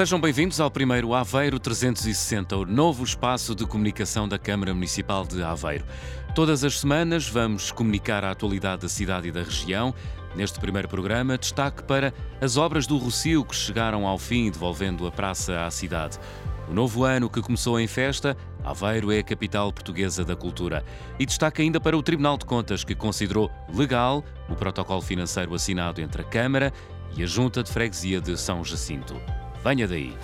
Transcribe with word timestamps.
Sejam 0.00 0.18
bem-vindos 0.18 0.58
ao 0.62 0.70
primeiro 0.70 1.12
Aveiro 1.12 1.58
360, 1.58 2.56
o 2.56 2.64
novo 2.64 3.04
espaço 3.04 3.54
de 3.54 3.66
comunicação 3.66 4.26
da 4.26 4.38
Câmara 4.38 4.72
Municipal 4.72 5.26
de 5.26 5.42
Aveiro. 5.42 5.84
Todas 6.34 6.64
as 6.64 6.80
semanas 6.80 7.28
vamos 7.28 7.70
comunicar 7.70 8.24
a 8.24 8.30
atualidade 8.30 8.80
da 8.80 8.88
cidade 8.88 9.28
e 9.28 9.30
da 9.30 9.42
região. 9.42 9.94
Neste 10.34 10.58
primeiro 10.58 10.88
programa, 10.88 11.36
destaque 11.36 11.82
para 11.82 12.14
as 12.40 12.56
obras 12.56 12.86
do 12.86 12.96
Rocio 12.96 13.44
que 13.44 13.54
chegaram 13.54 14.06
ao 14.06 14.16
fim, 14.16 14.50
devolvendo 14.50 15.06
a 15.06 15.12
praça 15.12 15.66
à 15.66 15.70
cidade. 15.70 16.18
O 16.66 16.72
novo 16.72 17.04
ano 17.04 17.28
que 17.28 17.42
começou 17.42 17.78
em 17.78 17.86
festa, 17.86 18.34
Aveiro 18.64 19.12
é 19.12 19.18
a 19.18 19.22
capital 19.22 19.70
portuguesa 19.70 20.24
da 20.24 20.34
cultura. 20.34 20.82
E 21.18 21.26
destaque 21.26 21.60
ainda 21.60 21.78
para 21.78 21.94
o 21.94 22.02
Tribunal 22.02 22.38
de 22.38 22.46
Contas, 22.46 22.84
que 22.84 22.94
considerou 22.94 23.50
legal 23.70 24.24
o 24.48 24.56
protocolo 24.56 25.02
financeiro 25.02 25.54
assinado 25.54 26.00
entre 26.00 26.22
a 26.22 26.24
Câmara 26.24 26.72
e 27.14 27.22
a 27.22 27.26
Junta 27.26 27.62
de 27.62 27.70
Freguesia 27.70 28.18
de 28.18 28.34
São 28.38 28.64
Jacinto. 28.64 29.20
Venha 29.62 29.86
daí. 29.86 30.16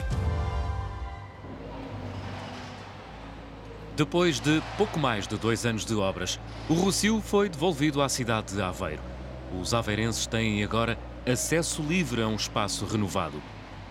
Depois 3.94 4.40
de 4.40 4.62
pouco 4.78 4.98
mais 4.98 5.26
de 5.26 5.36
dois 5.36 5.66
anos 5.66 5.84
de 5.84 5.94
obras, 5.94 6.40
o 6.68 6.74
Rocio 6.74 7.20
foi 7.20 7.48
devolvido 7.48 8.00
à 8.00 8.08
cidade 8.08 8.54
de 8.54 8.62
Aveiro. 8.62 9.02
Os 9.60 9.74
aveirenses 9.74 10.26
têm 10.26 10.64
agora 10.64 10.98
acesso 11.26 11.82
livre 11.82 12.22
a 12.22 12.28
um 12.28 12.34
espaço 12.34 12.86
renovado. 12.86 13.42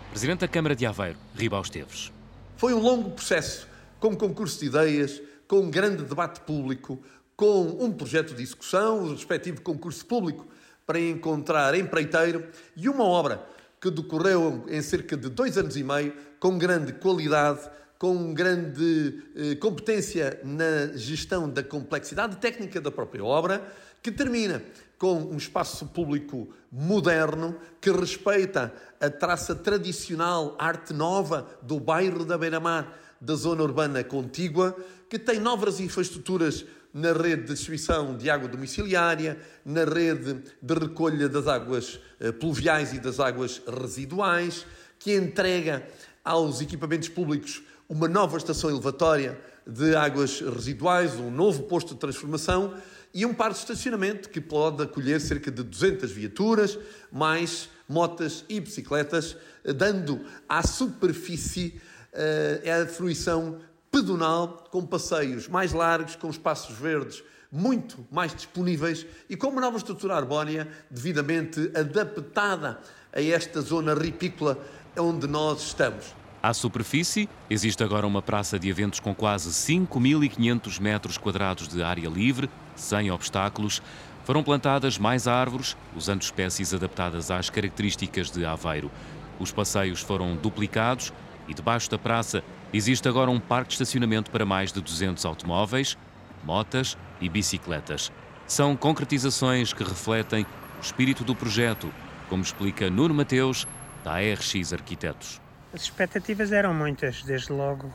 Presidente 0.10 0.40
da 0.40 0.48
Câmara 0.48 0.76
de 0.76 0.86
Aveiro, 0.86 1.18
Ribal 1.36 1.62
Esteves. 1.62 2.12
Foi 2.58 2.74
um 2.74 2.80
longo 2.80 3.12
processo, 3.12 3.68
com 4.00 4.16
concurso 4.16 4.60
de 4.60 4.66
ideias, 4.66 5.22
com 5.48 5.58
um 5.58 5.70
grande 5.70 6.04
debate 6.04 6.40
público, 6.42 7.00
com 7.36 7.78
um 7.80 7.92
projeto 7.92 8.34
de 8.34 8.42
execução, 8.42 9.04
o 9.04 9.12
respectivo 9.12 9.62
concurso 9.62 10.06
público 10.06 10.48
para 10.88 11.00
encontrar 11.00 11.76
empreiteiro 11.76 12.48
e 12.76 12.88
uma 12.90 13.04
obra 13.04 13.44
que 13.80 13.90
decorreu 13.90 14.66
em 14.68 14.82
cerca 14.82 15.16
de 15.16 15.30
dois 15.30 15.58
anos 15.58 15.76
e 15.78 15.84
meio, 15.84 16.14
com 16.40 16.58
grande 16.58 16.94
qualidade, 16.94 17.70
com 17.98 18.34
grande 18.34 19.24
eh, 19.36 19.56
competência 19.56 20.40
na 20.44 20.96
gestão 20.96 21.50
da 21.50 21.64
complexidade 21.64 22.38
técnica 22.38 22.82
da 22.82 22.92
própria 22.92 23.24
obra, 23.24 23.66
que 24.02 24.12
termina 24.12 24.62
com 24.98 25.16
um 25.16 25.38
espaço 25.38 25.88
público 25.88 26.48
moderno 26.72 27.56
que 27.82 27.92
respeita 27.92 28.74
a 29.00 29.10
traça 29.10 29.56
tradicional, 29.56 30.56
arte 30.60 30.94
nova 30.94 31.48
do 31.62 31.80
bairro 31.80 32.26
da 32.26 32.38
Beira-Mar, 32.38 32.98
da 33.20 33.36
zona 33.36 33.64
urbana 33.64 34.04
contígua, 34.04 34.76
que 35.10 35.18
tem 35.18 35.40
novas 35.40 35.80
infraestruturas 35.80 36.66
na 36.96 37.12
rede 37.12 37.42
de 37.42 37.48
distribuição 37.50 38.16
de 38.16 38.30
água 38.30 38.48
domiciliária, 38.48 39.38
na 39.66 39.84
rede 39.84 40.42
de 40.62 40.74
recolha 40.74 41.28
das 41.28 41.46
águas 41.46 42.00
eh, 42.22 42.32
pluviais 42.32 42.94
e 42.94 43.00
das 43.00 43.20
águas 43.20 43.62
residuais, 43.68 44.66
que 44.98 45.14
entrega 45.14 45.86
aos 46.24 46.62
equipamentos 46.62 47.10
públicos 47.10 47.62
uma 47.90 48.08
nova 48.08 48.38
estação 48.38 48.70
elevatória 48.70 49.38
de 49.68 49.94
águas 49.94 50.40
residuais, 50.40 51.16
um 51.16 51.30
novo 51.30 51.64
posto 51.64 51.96
de 51.96 52.00
transformação 52.00 52.74
e 53.14 53.26
um 53.26 53.34
parque 53.34 53.56
de 53.56 53.60
estacionamento 53.60 54.30
que 54.30 54.40
pode 54.40 54.82
acolher 54.82 55.20
cerca 55.20 55.52
de 55.52 55.64
200 55.64 56.10
viaturas, 56.10 56.80
mais 57.12 57.68
motas 57.90 58.46
e 58.48 58.58
bicicletas, 58.62 59.36
eh, 59.66 59.74
dando 59.74 60.22
à 60.48 60.66
superfície 60.66 61.78
uh, 62.14 62.84
a 62.84 62.88
fruição 62.88 63.60
pedonal, 63.96 64.68
com 64.70 64.86
passeios 64.86 65.48
mais 65.48 65.72
largos, 65.72 66.18
com 66.18 66.30
espaços 66.30 66.78
verdes 66.78 67.24
muito 67.50 68.06
mais 68.12 68.36
disponíveis 68.36 69.06
e 69.30 69.38
com 69.38 69.48
uma 69.48 69.62
nova 69.62 69.78
estrutura 69.78 70.18
arbórea 70.18 70.68
devidamente 70.92 71.72
adaptada 71.74 72.82
a 73.14 73.22
esta 73.22 73.62
zona 73.62 73.94
ripícola 73.94 74.60
onde 75.00 75.28
nós 75.28 75.68
estamos. 75.68 76.14
À 76.44 76.54
superfície, 76.54 77.30
existe 77.50 77.82
agora 77.86 78.06
uma 78.06 78.22
praça 78.22 78.60
de 78.60 78.68
eventos 78.68 79.00
com 79.00 79.16
quase 79.16 79.50
5.500 79.52 80.82
metros 80.82 81.18
quadrados 81.18 81.70
de 81.70 81.82
área 81.82 82.10
livre, 82.10 82.50
sem 82.76 83.10
obstáculos. 83.10 83.82
Foram 84.26 84.44
plantadas 84.44 84.98
mais 84.98 85.26
árvores, 85.26 85.78
usando 85.96 86.22
espécies 86.22 86.74
adaptadas 86.74 87.32
às 87.32 87.50
características 87.50 88.30
de 88.30 88.46
Aveiro. 88.46 88.92
Os 89.40 89.54
passeios 89.54 90.02
foram 90.02 90.36
duplicados 90.36 91.14
e 91.48 91.54
debaixo 91.54 91.90
da 91.90 91.98
praça 91.98 92.44
existe 92.78 93.08
agora 93.08 93.32
um 93.32 93.40
parque 93.40 93.70
de 93.70 93.74
estacionamento 93.76 94.32
para 94.32 94.46
mais 94.46 94.72
de 94.72 94.82
200 94.82 95.26
automóveis, 95.26 95.98
motas 96.44 96.98
e 97.22 97.30
bicicletas. 97.30 98.12
São 98.48 98.76
concretizações 98.76 99.74
que 99.74 99.84
refletem 99.84 100.46
o 100.78 100.82
espírito 100.82 101.24
do 101.24 101.36
projeto, 101.36 101.92
como 102.30 102.44
explica 102.44 102.90
Nuno 102.90 103.14
Mateus, 103.14 103.68
da 104.04 104.14
ARX 104.14 104.74
Arquitetos. 104.74 105.42
As 105.74 105.82
expectativas 105.82 106.52
eram 106.52 106.74
muitas, 106.74 107.24
desde 107.24 107.52
logo 107.52 107.94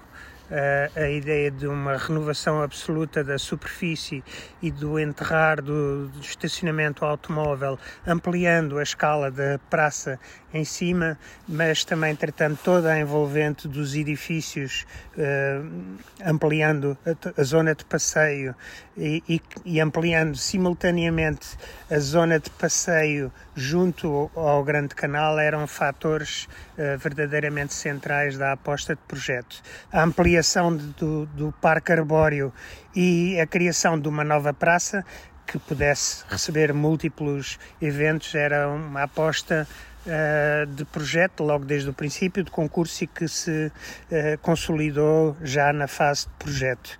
a 0.97 1.09
ideia 1.09 1.50
de 1.50 1.66
uma 1.66 1.97
renovação 1.97 2.61
absoluta 2.62 3.22
da 3.22 3.38
superfície 3.38 4.25
e 4.61 4.71
do 4.71 4.99
enterrar 4.99 5.62
do, 5.62 6.11
estacionamento 6.21 7.05
automóvel, 7.05 7.78
ampliando 8.06 8.78
a 8.78 8.83
escala 8.83 9.31
da 9.31 9.60
praça 9.71 10.19
em 10.53 10.65
cima, 10.65 11.16
mas 11.47 11.84
também 11.84 12.15
tratando 12.16 12.59
toda 12.62 12.93
a 12.93 12.99
envolvente 12.99 13.69
dos 13.69 13.94
edifícios, 13.94 14.84
uh, 15.16 15.99
ampliando 16.27 16.99
a, 17.37 17.43
zona 17.44 17.75
de 17.75 17.84
passeio 17.84 18.55
e, 18.97 19.22
e, 19.28 19.41
e, 19.65 19.81
ampliando 19.81 20.37
simultaneamente 20.37 21.56
a 21.89 21.99
zona 22.00 22.41
de 22.41 22.50
passeio 22.50 23.33
junto 23.55 24.28
ao 24.34 24.65
Grande 24.65 24.94
Canal 24.94 25.39
eram 25.39 25.66
fatores 25.69 26.49
uh, 26.77 26.99
verdadeiramente 26.99 27.72
centrais 27.72 28.37
da 28.37 28.53
aposta 28.53 28.97
de 28.97 29.03
projeto. 29.06 29.62
A 29.93 30.03
ampliação 30.03 30.40
criação 30.41 30.75
do, 30.75 31.27
do 31.27 31.53
Parque 31.61 31.93
Arbóreo 31.93 32.51
e 32.97 33.39
a 33.39 33.47
criação 33.47 34.01
de 34.01 34.09
uma 34.09 34.25
nova 34.25 34.55
praça 34.55 35.05
que 35.47 35.59
pudesse 35.59 36.25
receber 36.31 36.73
múltiplos 36.73 37.59
eventos 37.78 38.34
era 38.34 38.67
uma 38.67 39.03
aposta 39.03 39.69
uh, 40.06 40.66
de 40.66 40.84
projeto 40.84 41.43
logo 41.43 41.65
desde 41.65 41.91
o 41.91 41.93
princípio 41.93 42.43
de 42.43 42.50
concurso 42.50 43.05
e 43.05 43.06
que 43.06 43.28
se 43.28 43.66
uh, 43.66 44.38
consolidou 44.43 45.37
já 45.43 45.72
na 45.72 45.87
fase 45.87 46.27
de 46.27 46.33
projeto. 46.38 46.99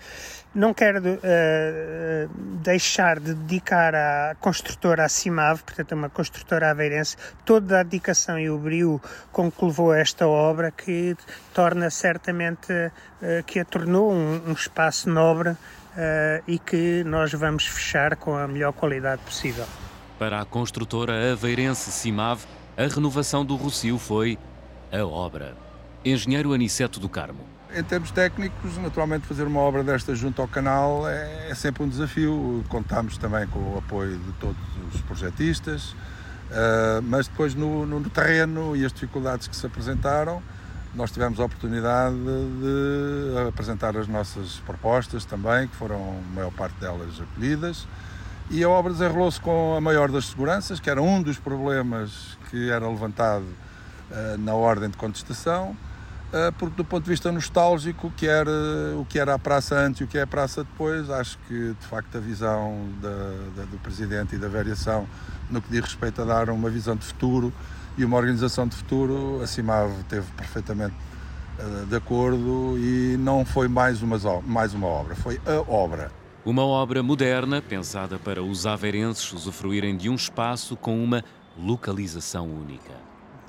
Não 0.53 0.75
quero 0.75 0.99
uh, 0.99 2.28
deixar 2.62 3.21
de 3.21 3.34
dedicar 3.34 3.94
à 3.94 4.34
construtora 4.41 5.05
Acimav, 5.05 5.62
portanto, 5.62 5.93
uma 5.93 6.10
construtora 6.10 6.71
aveirense, 6.71 7.16
toda 7.44 7.81
a 7.81 7.83
dedicação 7.84 8.39
e 8.39 8.50
o 8.50 8.59
brio 8.59 9.00
com 9.31 9.50
que 9.50 9.65
levou 9.65 9.94
esta 9.94 10.27
obra, 10.27 10.72
que 10.72 11.16
torna 11.55 11.89
certamente, 11.89 12.66
que 13.47 13.60
a 13.60 13.65
tornou 13.65 14.12
um, 14.12 14.49
um 14.49 14.53
espaço 14.53 15.09
nobre 15.09 15.50
uh, 15.50 16.43
e 16.47 16.59
que 16.59 17.05
nós 17.05 17.33
vamos 17.33 17.66
fechar 17.66 18.16
com 18.16 18.37
a 18.37 18.47
melhor 18.47 18.72
qualidade 18.72 19.22
possível. 19.22 19.66
Para 20.19 20.41
a 20.41 20.44
construtora 20.44 21.33
aveirense 21.33 21.91
Cimav, 21.91 22.44
a 22.80 22.86
renovação 22.86 23.44
do 23.44 23.56
Rocio 23.56 23.98
foi 23.98 24.38
a 24.91 25.04
obra. 25.04 25.54
Engenheiro 26.02 26.54
Aniceto 26.54 26.98
do 26.98 27.10
Carmo. 27.10 27.44
Em 27.76 27.84
termos 27.84 28.10
técnicos, 28.10 28.78
naturalmente, 28.78 29.26
fazer 29.26 29.46
uma 29.46 29.60
obra 29.60 29.84
desta 29.84 30.14
junto 30.14 30.41
ao 30.41 30.48
canal 30.48 31.06
é, 31.06 31.50
é 31.50 31.54
sempre 31.54 31.82
um 31.82 31.88
desafio. 31.88 32.64
Contamos 32.70 33.18
também 33.18 33.46
com 33.48 33.58
o 33.58 33.76
apoio 33.76 34.16
de 34.16 34.32
todos 34.41 34.56
os 34.94 35.00
projetistas, 35.02 35.91
uh, 35.91 37.02
mas 37.02 37.28
depois 37.28 37.54
no, 37.54 37.84
no, 37.84 38.08
terreno 38.08 38.74
e 38.74 38.82
as 38.82 38.94
dificuldades 38.94 39.47
que 39.47 39.54
se 39.54 39.66
apresentaram, 39.66 40.42
nós 40.94 41.10
tivemos 41.10 41.38
a 41.38 41.44
oportunidade 41.44 42.16
de 42.16 43.47
apresentar 43.47 43.94
as 43.94 44.08
nossas 44.08 44.54
propostas 44.60 45.26
também, 45.26 45.68
que 45.68 45.76
foram 45.76 46.18
a 46.18 46.34
maior 46.34 46.50
parte 46.50 46.80
delas 46.80 47.21
acolhidas, 47.21 47.86
e 48.50 48.62
a 48.64 48.68
obra 48.68 48.92
desenrolou-se 48.92 49.41
com 49.41 49.76
a 49.76 49.80
maior 49.80 50.10
das 50.10 50.26
seguranças, 50.26 50.80
que 50.80 50.91
era 50.91 51.00
um 51.00 51.22
dos 51.22 51.38
problemas 51.38 52.36
que 52.50 52.68
era 52.68 52.86
levantado 52.88 53.44
uh, 53.44 54.38
na 54.38 54.54
ordem 54.54 54.91
de 54.91 54.97
contestação 54.97 55.76
eh, 56.32 56.52
porque 56.56 56.76
do 56.76 56.84
ponto 56.84 57.02
de 57.02 57.10
vista 57.10 57.32
nostálgico, 57.32 58.06
o 58.06 58.10
que 58.12 58.26
era, 58.26 58.50
o 58.97 59.04
que 59.04 59.18
era 59.18 59.34
a 59.34 59.38
praça 59.38 59.74
antes 59.74 60.00
e 60.00 60.04
o 60.04 60.06
que 60.06 60.16
é 60.16 60.22
a 60.22 60.26
praça 60.26 60.62
depois, 60.62 61.10
acho 61.10 61.36
que 61.48 61.74
de 61.80 61.86
facto 61.86 62.16
a 62.16 62.20
visão 62.20 62.88
da, 63.02 63.08
da, 63.56 63.64
do 63.64 63.78
Presidente 63.78 64.36
e 64.36 64.38
da 64.38 64.48
variação 64.48 65.08
no 65.50 65.60
que 65.60 65.68
diz 65.70 65.80
respeito 65.80 66.22
a 66.22 66.24
dar 66.24 66.50
uma 66.50 66.70
visão 66.70 66.94
de 66.94 67.04
futuro 67.04 67.52
e 67.98 68.04
uma 68.04 68.16
organização 68.16 68.68
de 68.68 68.76
futuro, 68.76 69.41
a 69.42 69.47
CIMAV 69.47 69.92
perfeitamente 70.36 70.94
uh, 71.58 71.86
de 71.86 71.97
acordo 71.97 72.78
e 72.78 73.16
não 73.18 73.44
foi 73.44 73.66
mais 73.66 74.00
mais 74.47 74.72
uma 74.72 74.86
obra, 74.86 75.16
foi 75.16 75.41
a 75.44 75.68
obra. 75.68 76.20
Uma 76.42 76.65
obra 76.65 77.03
moderna 77.03 77.60
pensada 77.60 78.19
para 78.19 78.42
os 78.42 78.66
aveirenses 78.66 79.31
usufruírem 79.31 79.95
de 79.95 80.09
um 80.09 80.15
espaço 80.15 80.75
com 80.75 81.03
uma 81.03 81.22
localização 81.54 82.47
única. 82.47 82.92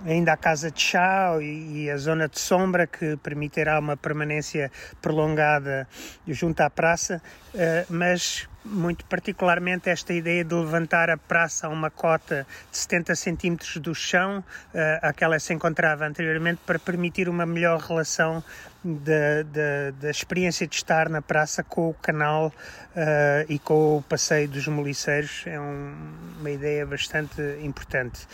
Ainda 0.05 0.33
a 0.33 0.37
casa 0.37 0.69
de 0.69 0.81
chá 0.81 1.37
e 1.41 1.89
a 1.89 1.95
zona 1.95 2.27
de 2.27 2.37
sombra 2.37 2.85
que 2.85 3.15
permitirá 3.17 3.79
uma 3.79 3.95
permanência 3.95 4.69
prolongada 5.01 5.87
junto 6.27 6.59
à 6.59 6.69
praça, 6.69 7.21
eh, 7.55 7.85
mas 7.89 8.49
muito 8.63 9.05
particularmente 9.05 9.89
esta 9.89 10.13
ideia 10.13 10.43
de 10.43 10.53
levantar 10.53 11.09
a 11.09 11.17
praça 11.17 11.67
a 11.67 11.69
uma 11.69 11.89
cota 11.89 12.45
de 12.71 12.77
70 12.77 13.15
centímetros 13.15 13.77
do 13.77 13.93
chão, 13.95 14.39
uh, 14.39 14.77
àquela 15.01 15.39
se 15.39 15.53
encontrava 15.53 16.05
anteriormente, 16.05 16.61
para 16.65 16.77
permitir 16.77 17.27
uma 17.27 17.45
melhor 17.45 17.79
relação 17.79 18.43
da, 18.83 19.43
da, 19.43 19.91
da, 19.99 20.09
experiência 20.09 20.65
de 20.65 20.75
estar 20.75 21.07
na 21.07 21.21
praça 21.21 21.63
com 21.63 21.89
o 21.89 21.93
canal 21.93 22.47
uh, 22.47 23.45
e 23.47 23.59
com 23.59 23.97
o 23.97 24.01
passeio 24.01 24.47
dos 24.47 24.67
moliceiros 24.67 25.43
é 25.45 25.59
um, 25.59 25.95
uma 26.39 26.49
ideia 26.49 26.85
bastante 26.85 27.41
importante. 27.61 28.27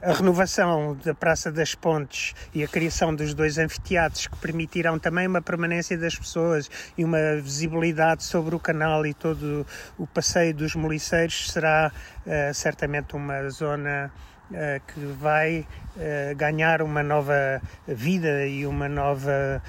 A 0.00 0.14
renovação 0.14 0.96
da 1.04 1.12
Praça 1.12 1.52
das 1.52 1.74
Pontes 1.74 2.34
e 2.54 2.64
a 2.64 2.68
criação 2.68 3.14
dos 3.14 3.34
dois 3.34 3.58
anfiteatros 3.58 4.26
que 4.26 4.36
permitirão 4.38 4.98
também 4.98 5.26
uma 5.26 5.42
permanência 5.42 5.98
das 5.98 6.16
pessoas 6.16 6.70
e 6.96 7.04
uma 7.04 7.36
visibilidade 7.36 8.24
sobre 8.24 8.54
o 8.54 8.58
canal 8.58 9.04
e 9.04 9.12
todo 9.12 9.66
o 9.98 10.06
passeio 10.06 10.54
dos 10.54 10.74
moliceiros 10.74 11.50
será 11.50 11.92
uh, 12.26 12.54
certamente 12.54 13.14
uma 13.14 13.48
zona 13.50 14.10
uh, 14.50 14.54
que 14.86 15.00
vai 15.00 15.66
uh, 15.96 16.36
ganhar 16.36 16.82
uma 16.82 17.02
nova 17.02 17.60
vida 17.86 18.46
e 18.46 18.66
uma 18.66 18.88
nova 18.88 19.62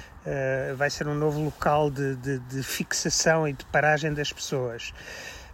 vai 0.76 0.88
ser 0.88 1.08
um 1.08 1.16
novo 1.16 1.42
local 1.42 1.90
de, 1.90 2.14
de, 2.14 2.38
de 2.38 2.62
fixação 2.62 3.48
e 3.48 3.52
de 3.52 3.64
paragem 3.64 4.14
das 4.14 4.32
pessoas 4.32 4.94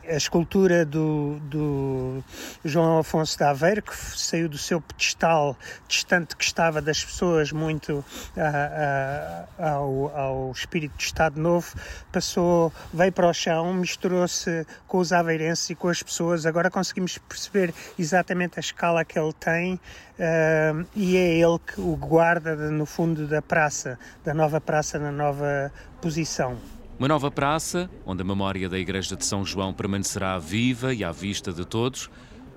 a 0.08 0.16
escultura 0.16 0.84
do, 0.84 1.38
do, 1.43 2.25
João 2.64 2.99
Afonso 2.99 3.37
de 3.37 3.44
Aveiro, 3.44 3.82
que 3.82 3.94
saiu 3.94 4.49
do 4.49 4.56
seu 4.56 4.81
pedestal 4.81 5.56
distante 5.87 6.34
que 6.37 6.44
estava 6.44 6.81
das 6.81 7.05
pessoas, 7.05 7.52
muito 7.52 8.05
a, 8.37 9.46
a, 9.58 9.70
ao, 9.70 10.16
ao, 10.16 10.52
espírito 10.52 10.96
de 10.96 11.05
Estado 11.05 11.40
Novo, 11.40 11.75
passou, 12.10 12.72
veio 12.93 13.12
para 13.12 13.28
o 13.28 13.34
chão, 13.34 13.72
misturou-se 13.75 14.66
com 14.87 14.99
os 14.99 15.12
aveirenses 15.12 15.70
e 15.70 15.75
com 15.75 15.88
as 15.88 16.02
pessoas. 16.02 16.46
Agora 16.46 16.70
conseguimos 16.70 17.19
perceber 17.19 17.75
exatamente 17.99 18.58
a 18.58 18.60
escala 18.60 19.05
que 19.05 19.19
ele 19.19 19.32
tem 19.34 19.75
uh, 19.75 20.87
e 20.94 21.16
é 21.16 21.38
ele 21.38 21.58
que 21.58 21.81
o 21.81 21.96
guarda 21.96 22.56
no 22.56 22.87
fundo 22.87 23.26
da 23.26 23.43
praça, 23.43 23.99
da 24.25 24.32
nova 24.32 24.60
praça, 24.60 24.99
na 24.99 25.12
nova 25.12 25.72
posição. 26.00 26.56
Uma 26.98 27.06
nova 27.06 27.30
praça, 27.30 27.88
onde 28.04 28.22
a 28.22 28.24
memória 28.24 28.68
da 28.68 28.76
Igreja 28.76 29.14
de 29.14 29.24
São 29.24 29.44
João 29.44 29.72
permanecerá 29.72 30.36
viva 30.36 30.92
e 30.92 31.04
à 31.04 31.12
vista 31.12 31.52
de 31.52 31.64
todos. 31.64 32.10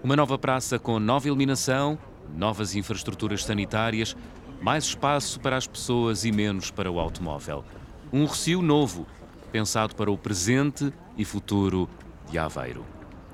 Uma 0.03 0.15
nova 0.15 0.35
praça 0.35 0.79
com 0.79 0.99
nova 0.99 1.27
iluminação, 1.27 1.95
novas 2.35 2.73
infraestruturas 2.73 3.43
sanitárias, 3.43 4.17
mais 4.59 4.85
espaço 4.85 5.39
para 5.39 5.55
as 5.55 5.67
pessoas 5.67 6.25
e 6.25 6.31
menos 6.31 6.71
para 6.71 6.91
o 6.91 6.99
automóvel. 6.99 7.63
Um 8.11 8.25
recio 8.25 8.63
novo, 8.63 9.05
pensado 9.51 9.93
para 9.93 10.09
o 10.09 10.17
presente 10.17 10.91
e 11.15 11.23
futuro 11.23 11.88
de 12.27 12.39
Aveiro. 12.39 12.83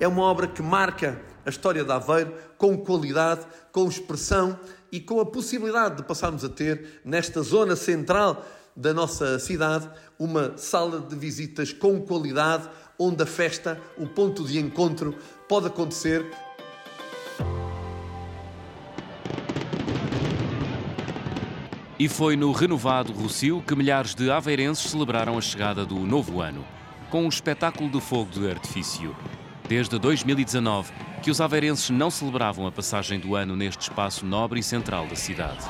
É 0.01 0.09
uma 0.09 0.23
obra 0.23 0.45
que 0.45 0.61
marca 0.61 1.21
a 1.45 1.49
história 1.49 1.85
de 1.85 1.91
Aveiro 1.91 2.33
com 2.57 2.77
qualidade, 2.77 3.47
com 3.71 3.87
expressão 3.87 4.59
e 4.91 4.99
com 4.99 5.21
a 5.21 5.25
possibilidade 5.25 5.95
de 5.95 6.03
passarmos 6.03 6.43
a 6.43 6.49
ter, 6.49 7.01
nesta 7.05 7.41
zona 7.43 7.77
central 7.77 8.45
da 8.77 8.93
nossa 8.93 9.39
cidade 9.39 9.89
uma 10.19 10.55
sala 10.55 10.99
de 10.99 11.15
visitas 11.15 11.73
com 11.73 11.99
qualidade, 11.99 12.69
onde 12.97 13.23
a 13.23 13.25
festa, 13.25 13.81
o 13.97 14.05
ponto 14.05 14.45
de 14.45 14.59
encontro, 14.59 15.15
pode 15.49 15.65
acontecer. 15.65 16.23
E 21.99 22.07
foi 22.07 22.35
no 22.35 22.51
renovado 22.51 23.11
Rocio 23.11 23.63
que 23.65 23.75
milhares 23.75 24.13
de 24.13 24.29
aveirenses 24.29 24.91
celebraram 24.91 25.35
a 25.35 25.41
chegada 25.41 25.83
do 25.83 25.95
novo 25.95 26.39
ano, 26.39 26.63
com 27.09 27.25
um 27.25 27.29
espetáculo 27.29 27.89
de 27.89 27.99
fogo 27.99 28.29
de 28.29 28.47
artifício. 28.47 29.15
Desde 29.67 29.97
2019 29.97 30.93
que 31.23 31.31
os 31.31 31.41
aveirenses 31.41 31.89
não 31.89 32.11
celebravam 32.11 32.67
a 32.67 32.71
passagem 32.71 33.19
do 33.19 33.35
ano 33.35 33.55
neste 33.55 33.81
espaço 33.81 34.23
nobre 34.25 34.59
e 34.59 34.63
central 34.63 35.07
da 35.07 35.15
cidade. 35.15 35.65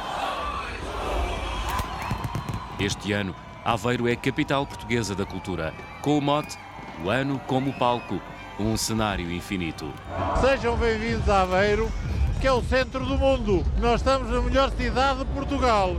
Este 2.80 3.12
ano, 3.12 3.36
Aveiro 3.66 4.08
é 4.08 4.16
capital 4.16 4.64
portuguesa 4.64 5.16
da 5.16 5.26
cultura, 5.26 5.74
com 6.00 6.16
o 6.16 6.22
mote 6.22 6.56
O 7.04 7.10
Ano 7.10 7.42
como 7.48 7.74
Palco, 7.74 8.22
um 8.60 8.78
cenário 8.78 9.32
infinito. 9.32 9.92
Sejam 10.40 10.78
bem-vindos 10.78 11.28
a 11.28 11.42
Aveiro, 11.42 11.92
que 12.40 12.46
é 12.46 12.52
o 12.52 12.62
centro 12.62 13.04
do 13.04 13.18
mundo. 13.18 13.66
Nós 13.80 14.02
estamos 14.02 14.30
na 14.30 14.40
melhor 14.42 14.70
cidade 14.70 15.20
de 15.20 15.26
Portugal. 15.26 15.98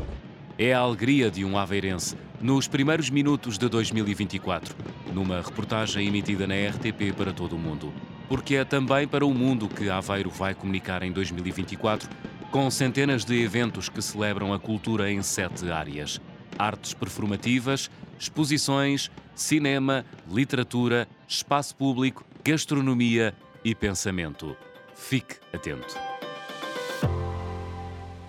É 0.57 0.73
a 0.73 0.79
alegria 0.79 1.33
de 1.33 1.45
um 1.45 1.59
aveirense 1.59 2.17
nos 2.41 2.69
primeiros 2.69 3.11
minutos 3.11 3.59
de 3.59 3.69
2024, 3.69 4.77
numa 5.13 5.41
reportagem 5.41 6.07
emitida 6.07 6.47
na 6.47 6.55
RTP 6.55 7.13
para 7.17 7.33
todo 7.33 7.57
o 7.57 7.59
mundo. 7.59 7.93
Porque 8.29 8.55
é 8.55 8.65
também 8.65 9.09
para 9.09 9.27
o 9.27 9.35
mundo 9.35 9.69
que 9.69 9.91
Aveiro 9.91 10.31
vai 10.31 10.55
comunicar 10.55 11.03
em 11.03 11.11
2024, 11.11 12.09
com 12.53 12.71
centenas 12.71 13.25
de 13.25 13.43
eventos 13.43 13.89
que 13.89 14.01
celebram 14.01 14.55
a 14.55 14.61
cultura 14.61 15.11
em 15.11 15.21
sete 15.23 15.69
áreas 15.73 16.21
artes 16.59 16.93
performativas, 16.93 17.91
exposições, 18.19 19.11
cinema, 19.35 20.05
literatura, 20.29 21.09
espaço 21.27 21.77
público, 21.77 22.25
gastronomia 22.45 23.35
e 23.65 23.75
pensamento. 23.75 24.57
Fique 24.95 25.37
atento. 25.53 25.97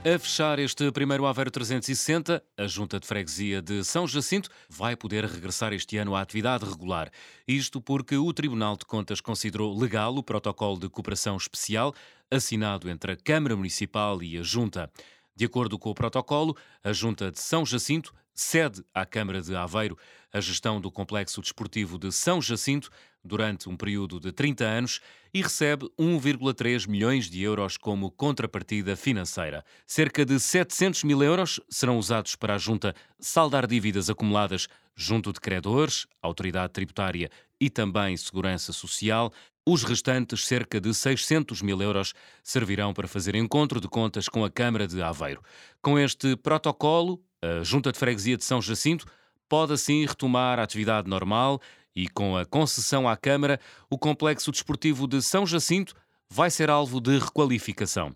A 0.02 0.18
fechar 0.18 0.60
este 0.60 0.90
primeiro 0.94 1.26
Aveiro 1.26 1.52
360, 1.52 2.42
a 2.58 2.68
Junta 2.68 3.02
de 3.02 3.06
Freguesia 3.06 3.62
de 3.62 3.84
São 3.84 4.08
Jacinto 4.08 4.50
vai 4.70 4.96
poder 4.96 5.26
regressar 5.26 5.74
este 5.74 5.98
ano 5.98 6.16
à 6.16 6.22
atividade 6.22 6.64
regular. 6.64 7.12
Isto 7.46 7.81
porque 7.81 8.16
o 8.16 8.31
Tribunal 8.31 8.78
de 8.78 8.86
Contas 8.86 9.20
considerou 9.20 9.78
legal 9.78 10.16
o 10.16 10.24
protocolo 10.24 10.80
de 10.80 10.88
cooperação 10.88 11.36
especial 11.36 11.94
assinado 12.31 12.90
entre 12.90 13.12
a 13.12 13.18
Câmara 13.18 13.58
Municipal 13.58 14.24
e 14.24 14.38
a 14.38 14.42
Junta. 14.42 14.90
De 15.39 15.45
acordo 15.45 15.80
com 15.80 15.89
o 15.89 15.95
protocolo, 15.95 16.53
a 16.83 16.91
Junta 16.91 17.31
de 17.31 17.39
São 17.39 17.65
Jacinto 17.65 18.13
cede 18.39 18.83
à 18.94 19.06
Câmara 19.06 19.41
de 19.41 19.56
Aveiro 19.56 19.97
a 20.31 20.39
gestão 20.39 20.80
do 20.80 20.91
Complexo 20.91 21.41
Desportivo 21.41 21.97
de 21.97 22.12
São 22.12 22.41
Jacinto 22.41 22.89
durante 23.24 23.68
um 23.68 23.75
período 23.75 24.19
de 24.19 24.31
30 24.31 24.63
anos 24.63 25.01
e 25.33 25.41
recebe 25.41 25.89
1,3 26.00 26.88
milhões 26.88 27.30
de 27.30 27.41
euros 27.41 27.75
como 27.75 28.09
contrapartida 28.09 28.95
financeira. 28.95 29.63
Cerca 29.86 30.25
de 30.25 30.39
700 30.39 31.03
mil 31.03 31.21
euros 31.21 31.59
serão 31.69 31.97
usados 31.97 32.36
para 32.36 32.56
a 32.56 32.57
Junta 32.57 32.95
saldar 33.19 33.68
dívidas 33.68 34.09
acumuladas 34.09 34.68
junto 34.95 35.33
de 35.33 35.39
credores, 35.39 36.07
autoridade 36.21 36.74
tributária 36.74 37.30
e 37.59 37.69
também 37.69 38.15
segurança 38.15 38.71
social, 38.71 39.31
os 39.65 39.83
restantes, 39.83 40.45
cerca 40.45 40.81
de 40.81 40.94
600 40.94 41.61
mil 41.61 41.80
euros, 41.81 42.14
servirão 42.42 42.94
para 42.94 43.07
fazer 43.07 43.35
encontro 43.35 43.80
de 43.80 43.87
contas 43.87 44.28
com 44.28 44.44
a 44.44 44.49
Câmara 44.49 44.87
de 44.87 45.02
Aveiro. 45.02 45.44
Com 45.81 45.99
este 45.99 46.35
protocolo, 46.35 47.21
a 47.42 47.64
Junta 47.64 47.92
de 47.92 47.98
Freguesia 47.98 48.38
de 48.38 48.44
São 48.44 48.62
Jacinto 48.62 49.06
pode 49.48 49.74
assim 49.74 50.06
retomar 50.06 50.60
a 50.60 50.64
atividade 50.64 51.10
normal 51.10 51.62
e, 51.96 52.08
com 52.08 52.38
a 52.38 52.46
concessão 52.46 53.08
à 53.08 53.18
Câmara, 53.18 53.60
o 53.90 53.98
Complexo 53.98 54.52
Desportivo 54.52 55.08
de 55.08 55.22
São 55.22 55.46
Jacinto 55.46 55.96
vai 56.30 56.52
ser 56.52 56.69
alvo 56.69 57.02
de 57.02 57.18
requalificação. 57.18 58.16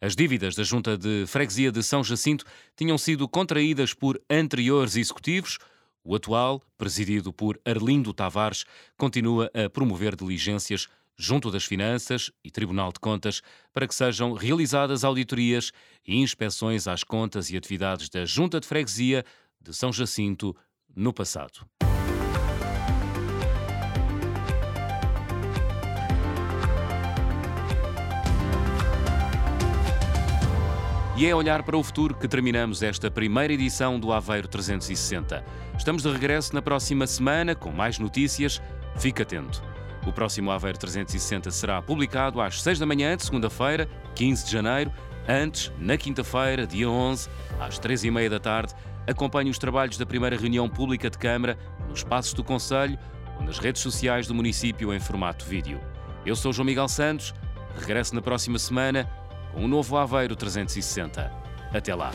As 0.00 0.14
dívidas 0.14 0.54
da 0.54 0.62
Junta 0.62 0.96
de 0.96 1.24
Freguesia 1.26 1.72
de 1.72 1.82
São 1.82 2.04
Jacinto 2.04 2.44
tinham 2.76 2.96
sido 2.96 3.28
contraídas 3.28 3.92
por 3.92 4.20
anteriores 4.30 4.94
executivos 4.96 5.58
o 6.08 6.14
atual, 6.14 6.62
presidido 6.78 7.34
por 7.34 7.60
Arlindo 7.66 8.14
Tavares, 8.14 8.64
continua 8.96 9.50
a 9.52 9.68
promover 9.68 10.16
diligências 10.16 10.88
junto 11.18 11.50
das 11.50 11.64
Finanças 11.64 12.30
e 12.44 12.50
Tribunal 12.50 12.92
de 12.92 13.00
Contas 13.00 13.42
para 13.72 13.88
que 13.88 13.94
sejam 13.94 14.32
realizadas 14.32 15.02
auditorias 15.02 15.72
e 16.06 16.16
inspeções 16.16 16.86
às 16.86 17.02
contas 17.02 17.50
e 17.50 17.56
atividades 17.56 18.08
da 18.08 18.24
Junta 18.24 18.60
de 18.60 18.66
Freguesia 18.66 19.24
de 19.60 19.74
São 19.74 19.92
Jacinto 19.92 20.56
no 20.94 21.12
passado. 21.12 21.66
E 31.16 31.26
é 31.26 31.34
olhar 31.34 31.64
para 31.64 31.76
o 31.76 31.82
futuro 31.82 32.14
que 32.14 32.28
terminamos 32.28 32.80
esta 32.80 33.10
primeira 33.10 33.52
edição 33.52 33.98
do 33.98 34.12
Aveiro 34.12 34.46
360. 34.46 35.44
Estamos 35.76 36.04
de 36.04 36.12
regresso 36.12 36.54
na 36.54 36.62
próxima 36.62 37.08
semana 37.08 37.56
com 37.56 37.72
mais 37.72 37.98
notícias. 37.98 38.62
Fique 39.00 39.22
atento. 39.22 39.60
O 40.06 40.12
próximo 40.12 40.50
Aveiro 40.50 40.78
360 40.78 41.50
será 41.50 41.82
publicado 41.82 42.40
às 42.40 42.62
6 42.62 42.78
da 42.78 42.86
manhã 42.86 43.16
de 43.16 43.24
segunda-feira, 43.24 43.88
15 44.14 44.46
de 44.46 44.52
janeiro. 44.52 44.92
Antes, 45.28 45.70
na 45.78 45.96
quinta-feira, 45.96 46.66
dia 46.66 46.88
11, 46.88 47.28
às 47.60 47.78
3 47.78 48.04
e 48.04 48.10
meia 48.10 48.30
da 48.30 48.40
tarde, 48.40 48.74
acompanhe 49.06 49.50
os 49.50 49.58
trabalhos 49.58 49.98
da 49.98 50.06
primeira 50.06 50.36
reunião 50.36 50.68
pública 50.68 51.10
de 51.10 51.18
Câmara 51.18 51.58
nos 51.88 52.02
Passos 52.02 52.32
do 52.32 52.42
Conselho 52.42 52.98
ou 53.38 53.44
nas 53.44 53.58
redes 53.58 53.82
sociais 53.82 54.26
do 54.26 54.34
município 54.34 54.92
em 54.92 55.00
formato 55.00 55.44
vídeo. 55.44 55.80
Eu 56.24 56.34
sou 56.34 56.52
João 56.52 56.66
Miguel 56.66 56.88
Santos, 56.88 57.34
regresso 57.78 58.14
na 58.14 58.22
próxima 58.22 58.58
semana 58.58 59.08
com 59.52 59.64
um 59.64 59.68
novo 59.68 59.96
Aveiro 59.96 60.36
360. 60.36 61.30
Até 61.72 61.94
lá! 61.94 62.10